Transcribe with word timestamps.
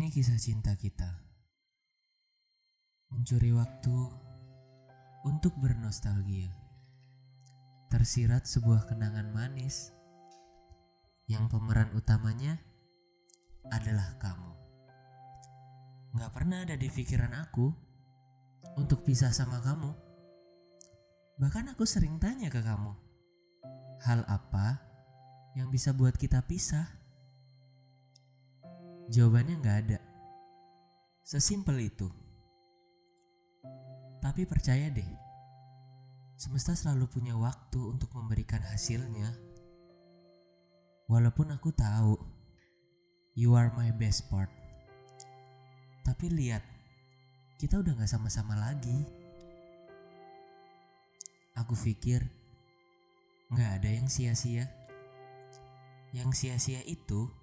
Ini 0.00 0.08
kisah 0.08 0.40
cinta 0.40 0.72
kita. 0.80 1.12
Mencuri 3.12 3.52
waktu 3.52 3.96
untuk 5.28 5.52
bernostalgia. 5.60 6.48
Tersirat 7.92 8.48
sebuah 8.48 8.88
kenangan 8.88 9.28
manis 9.28 9.92
yang 11.28 11.52
pemeran 11.52 11.92
utamanya 11.92 12.56
adalah 13.68 14.16
kamu. 14.16 14.52
Gak 16.16 16.32
pernah 16.32 16.64
ada 16.64 16.80
di 16.80 16.88
pikiran 16.88 17.36
aku 17.36 17.68
untuk 18.80 19.04
pisah 19.04 19.36
sama 19.36 19.60
kamu. 19.60 19.92
Bahkan 21.44 21.76
aku 21.76 21.84
sering 21.84 22.16
tanya 22.16 22.48
ke 22.48 22.64
kamu, 22.64 22.96
hal 24.08 24.24
apa 24.32 24.80
yang 25.60 25.68
bisa 25.68 25.92
buat 25.92 26.16
kita 26.16 26.40
pisah? 26.48 26.99
Jawabannya 29.10 29.58
nggak 29.58 29.78
ada. 29.86 29.98
Sesimpel 31.26 31.82
itu. 31.82 32.06
Tapi 34.22 34.46
percaya 34.46 34.86
deh, 34.86 35.10
semesta 36.38 36.78
selalu 36.78 37.10
punya 37.10 37.34
waktu 37.34 37.82
untuk 37.82 38.14
memberikan 38.14 38.62
hasilnya. 38.62 39.34
Walaupun 41.10 41.50
aku 41.50 41.74
tahu, 41.74 42.14
you 43.34 43.50
are 43.58 43.74
my 43.74 43.90
best 43.98 44.30
part. 44.30 44.46
Tapi 46.06 46.30
lihat, 46.30 46.62
kita 47.58 47.82
udah 47.82 47.98
gak 47.98 48.14
sama-sama 48.14 48.54
lagi. 48.54 48.94
Aku 51.58 51.74
pikir, 51.74 52.22
gak 53.50 53.82
ada 53.82 53.90
yang 53.90 54.06
sia-sia. 54.06 54.70
Yang 56.14 56.30
sia-sia 56.46 56.86
itu 56.86 57.39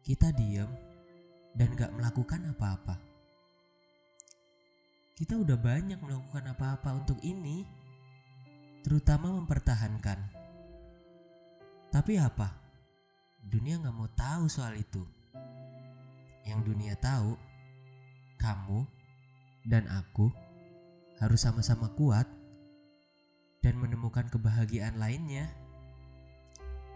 kita 0.00 0.32
diam 0.32 0.70
dan 1.52 1.76
gak 1.76 1.92
melakukan 1.92 2.40
apa-apa. 2.50 2.96
Kita 5.20 5.36
udah 5.36 5.58
banyak 5.60 6.00
melakukan 6.00 6.56
apa-apa 6.56 7.04
untuk 7.04 7.20
ini, 7.20 7.68
terutama 8.80 9.28
mempertahankan. 9.36 10.18
Tapi 11.92 12.16
apa? 12.16 12.48
Dunia 13.44 13.76
gak 13.84 13.96
mau 13.96 14.08
tahu 14.16 14.48
soal 14.48 14.80
itu. 14.80 15.04
Yang 16.48 16.72
dunia 16.72 16.96
tahu, 16.96 17.36
kamu 18.40 18.88
dan 19.68 19.84
aku 19.92 20.32
harus 21.20 21.44
sama-sama 21.44 21.92
kuat 21.92 22.24
dan 23.60 23.76
menemukan 23.76 24.24
kebahagiaan 24.32 24.96
lainnya. 24.96 25.52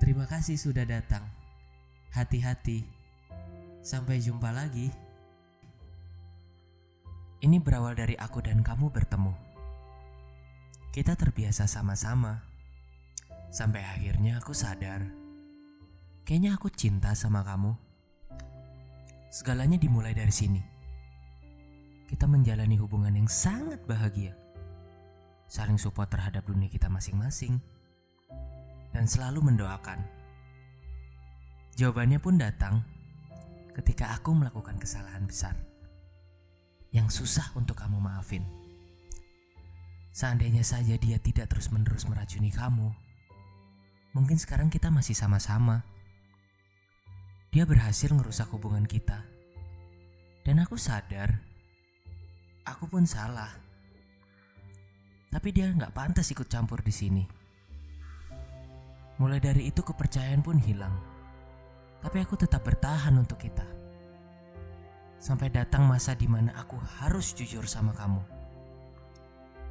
Terima 0.00 0.24
kasih 0.24 0.56
sudah 0.56 0.88
datang. 0.88 1.45
Hati-hati. 2.16 2.80
Sampai 3.84 4.24
jumpa 4.24 4.48
lagi. 4.48 4.88
Ini 7.44 7.60
berawal 7.60 7.92
dari 7.92 8.16
aku 8.16 8.40
dan 8.40 8.64
kamu 8.64 8.88
bertemu. 8.88 9.36
Kita 10.96 11.12
terbiasa 11.12 11.68
sama-sama. 11.68 12.40
Sampai 13.52 13.84
akhirnya 13.84 14.40
aku 14.40 14.56
sadar. 14.56 15.04
Kayaknya 16.24 16.56
aku 16.56 16.72
cinta 16.72 17.12
sama 17.12 17.44
kamu. 17.44 17.76
Segalanya 19.28 19.76
dimulai 19.76 20.16
dari 20.16 20.32
sini. 20.32 20.64
Kita 22.08 22.24
menjalani 22.24 22.80
hubungan 22.80 23.12
yang 23.12 23.28
sangat 23.28 23.84
bahagia. 23.84 24.32
Saling 25.52 25.76
support 25.76 26.08
terhadap 26.08 26.48
dunia 26.48 26.72
kita 26.72 26.88
masing-masing. 26.88 27.60
Dan 28.96 29.04
selalu 29.04 29.52
mendoakan 29.52 30.25
Jawabannya 31.76 32.16
pun 32.16 32.40
datang 32.40 32.80
ketika 33.76 34.16
aku 34.16 34.32
melakukan 34.32 34.80
kesalahan 34.80 35.28
besar 35.28 35.52
yang 36.88 37.12
susah 37.12 37.52
untuk 37.52 37.76
kamu 37.76 38.00
maafin. 38.00 38.40
Seandainya 40.08 40.64
saja 40.64 40.96
dia 40.96 41.20
tidak 41.20 41.52
terus-menerus 41.52 42.08
meracuni 42.08 42.48
kamu, 42.48 42.88
mungkin 44.16 44.40
sekarang 44.40 44.72
kita 44.72 44.88
masih 44.88 45.12
sama-sama. 45.12 45.84
Dia 47.52 47.68
berhasil 47.68 48.08
ngerusak 48.08 48.48
hubungan 48.56 48.88
kita, 48.88 49.20
dan 50.48 50.64
aku 50.64 50.80
sadar 50.80 51.44
aku 52.64 52.88
pun 52.88 53.04
salah. 53.04 53.52
Tapi 55.28 55.52
dia 55.52 55.68
nggak 55.68 55.92
pantas 55.92 56.32
ikut 56.32 56.48
campur 56.48 56.80
di 56.80 56.92
sini. 56.96 57.24
Mulai 59.20 59.44
dari 59.44 59.68
itu 59.68 59.84
kepercayaan 59.84 60.40
pun 60.40 60.56
hilang. 60.56 61.15
Tapi 62.06 62.22
aku 62.22 62.38
tetap 62.38 62.62
bertahan 62.62 63.18
untuk 63.18 63.34
kita. 63.34 63.66
Sampai 65.18 65.50
datang 65.50 65.90
masa 65.90 66.14
di 66.14 66.30
mana 66.30 66.54
aku 66.54 66.78
harus 67.02 67.34
jujur 67.34 67.66
sama 67.66 67.90
kamu. 67.98 68.22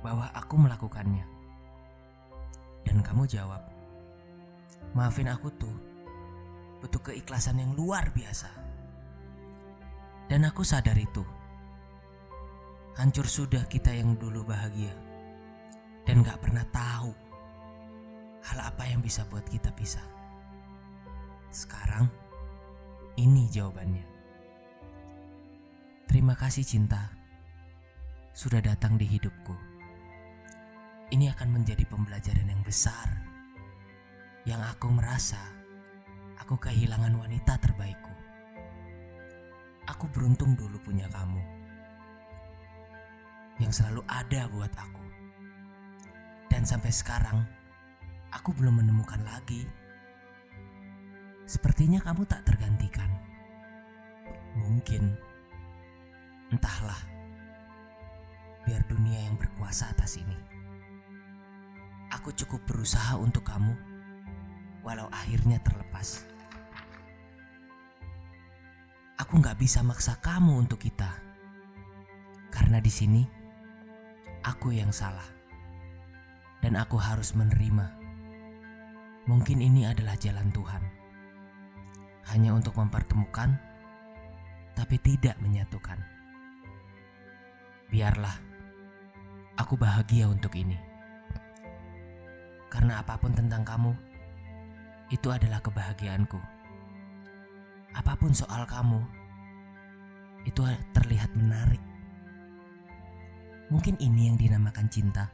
Bahwa 0.00 0.32
aku 0.32 0.56
melakukannya. 0.56 1.28
Dan 2.88 3.04
kamu 3.04 3.28
jawab, 3.28 3.60
maafin 4.96 5.28
aku 5.28 5.52
tuh. 5.60 5.76
Butuh 6.80 7.12
keikhlasan 7.12 7.60
yang 7.60 7.76
luar 7.76 8.08
biasa. 8.16 8.48
Dan 10.24 10.48
aku 10.48 10.64
sadar 10.64 10.96
itu. 10.96 11.20
Hancur 12.96 13.28
sudah 13.28 13.68
kita 13.68 13.92
yang 13.92 14.16
dulu 14.16 14.40
bahagia. 14.40 14.96
Dan 16.08 16.24
gak 16.24 16.40
pernah 16.40 16.64
tahu 16.72 17.12
hal 18.40 18.58
apa 18.72 18.88
yang 18.88 19.04
bisa 19.04 19.20
buat 19.28 19.44
kita 19.44 19.68
pisah. 19.76 20.08
Sekarang, 21.52 22.21
ini 23.20 23.44
jawabannya. 23.52 24.06
Terima 26.08 26.32
kasih 26.32 26.64
cinta 26.64 27.12
sudah 28.32 28.64
datang 28.64 28.96
di 28.96 29.04
hidupku. 29.04 29.52
Ini 31.12 31.28
akan 31.36 31.60
menjadi 31.60 31.84
pembelajaran 31.84 32.48
yang 32.48 32.64
besar. 32.64 33.04
Yang 34.48 34.64
aku 34.64 34.88
merasa 34.88 35.40
aku 36.40 36.56
kehilangan 36.56 37.12
wanita 37.12 37.60
terbaikku. 37.60 38.14
Aku 39.92 40.08
beruntung 40.08 40.56
dulu 40.56 40.80
punya 40.80 41.04
kamu. 41.12 41.40
Yang 43.60 43.84
selalu 43.84 44.02
ada 44.08 44.48
buat 44.48 44.72
aku. 44.72 45.04
Dan 46.48 46.64
sampai 46.64 46.88
sekarang 46.88 47.44
aku 48.32 48.56
belum 48.56 48.80
menemukan 48.80 49.20
lagi 49.28 49.68
Sepertinya 51.52 52.00
kamu 52.00 52.24
tak 52.24 52.48
tergantikan. 52.48 53.12
Mungkin, 54.56 55.04
entahlah, 56.48 56.96
biar 58.64 58.80
dunia 58.88 59.28
yang 59.28 59.36
berkuasa 59.36 59.92
atas 59.92 60.16
ini. 60.16 60.32
Aku 62.08 62.32
cukup 62.32 62.64
berusaha 62.64 63.20
untuk 63.20 63.44
kamu, 63.44 63.76
walau 64.80 65.12
akhirnya 65.12 65.60
terlepas. 65.60 66.24
Aku 69.20 69.36
nggak 69.36 69.60
bisa 69.60 69.84
maksa 69.84 70.16
kamu 70.24 70.56
untuk 70.56 70.80
kita, 70.80 71.20
karena 72.48 72.80
di 72.80 72.88
sini 72.88 73.28
aku 74.40 74.72
yang 74.72 74.88
salah, 74.88 75.28
dan 76.64 76.80
aku 76.80 76.96
harus 76.96 77.36
menerima. 77.36 77.92
Mungkin 79.28 79.60
ini 79.60 79.84
adalah 79.84 80.16
jalan 80.16 80.48
Tuhan 80.48 81.01
hanya 82.30 82.54
untuk 82.54 82.78
mempertemukan, 82.78 83.58
tapi 84.78 84.96
tidak 85.02 85.34
menyatukan. 85.42 85.98
Biarlah 87.90 88.36
aku 89.58 89.74
bahagia 89.74 90.30
untuk 90.30 90.54
ini, 90.54 90.78
karena 92.70 93.02
apa 93.02 93.18
pun 93.18 93.34
tentang 93.34 93.66
kamu 93.66 93.92
itu 95.10 95.28
adalah 95.28 95.60
kebahagiaanku. 95.60 96.40
Apa 97.92 98.16
pun 98.16 98.32
soal 98.32 98.64
kamu 98.64 99.04
itu 100.48 100.64
terlihat 100.96 101.36
menarik. 101.36 101.82
Mungkin 103.68 104.00
ini 104.00 104.32
yang 104.32 104.36
dinamakan 104.40 104.88
cinta, 104.88 105.28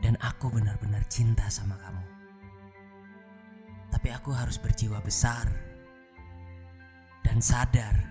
dan 0.00 0.16
aku 0.24 0.48
benar-benar 0.48 1.04
cinta 1.12 1.48
sama 1.52 1.76
kamu 1.76 2.19
tapi 3.90 4.14
aku 4.14 4.30
harus 4.32 4.56
berjiwa 4.56 5.02
besar 5.02 5.50
dan 7.26 7.42
sadar 7.42 8.10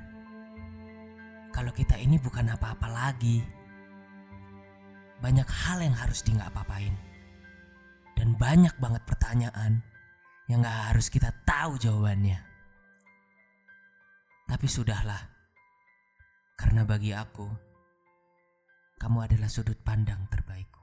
kalau 1.60 1.76
kita 1.76 2.00
ini 2.00 2.16
bukan 2.22 2.56
apa-apa 2.56 2.88
lagi. 2.88 3.44
Banyak 5.20 5.50
hal 5.50 5.84
yang 5.84 5.92
harus 5.92 6.24
di 6.24 6.32
nggak 6.32 6.56
apa-apain. 6.56 6.96
Dan 8.16 8.40
banyak 8.40 8.80
banget 8.80 9.04
pertanyaan 9.04 9.84
yang 10.48 10.64
gak 10.64 10.96
harus 10.96 11.12
kita 11.12 11.36
tahu 11.44 11.76
jawabannya. 11.76 12.40
Tapi 14.48 14.68
sudahlah, 14.72 15.20
karena 16.56 16.88
bagi 16.88 17.12
aku, 17.12 17.48
kamu 18.96 19.28
adalah 19.28 19.52
sudut 19.52 19.78
pandang 19.84 20.26
terbaikku. 20.32 20.79